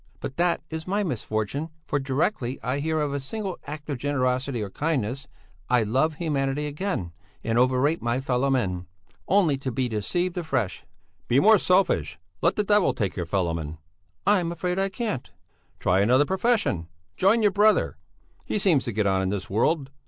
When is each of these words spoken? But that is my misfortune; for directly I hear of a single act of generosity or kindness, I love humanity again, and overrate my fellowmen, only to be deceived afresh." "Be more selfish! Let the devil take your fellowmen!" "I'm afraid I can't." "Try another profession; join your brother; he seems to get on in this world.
But 0.19 0.37
that 0.37 0.63
is 0.71 0.87
my 0.87 1.03
misfortune; 1.03 1.69
for 1.83 1.99
directly 1.99 2.57
I 2.63 2.79
hear 2.79 2.99
of 2.99 3.13
a 3.13 3.19
single 3.19 3.59
act 3.67 3.87
of 3.87 3.99
generosity 3.99 4.59
or 4.63 4.71
kindness, 4.71 5.27
I 5.69 5.83
love 5.83 6.15
humanity 6.15 6.65
again, 6.65 7.11
and 7.43 7.59
overrate 7.59 8.01
my 8.01 8.19
fellowmen, 8.19 8.87
only 9.27 9.59
to 9.59 9.71
be 9.71 9.87
deceived 9.87 10.35
afresh." 10.39 10.87
"Be 11.27 11.39
more 11.39 11.59
selfish! 11.59 12.17
Let 12.41 12.55
the 12.55 12.63
devil 12.63 12.95
take 12.95 13.15
your 13.15 13.27
fellowmen!" 13.27 13.77
"I'm 14.25 14.51
afraid 14.51 14.79
I 14.79 14.89
can't." 14.89 15.29
"Try 15.77 15.99
another 15.99 16.25
profession; 16.25 16.87
join 17.15 17.43
your 17.43 17.51
brother; 17.51 17.95
he 18.47 18.57
seems 18.57 18.85
to 18.85 18.91
get 18.91 19.05
on 19.05 19.21
in 19.21 19.29
this 19.29 19.51
world. 19.51 19.91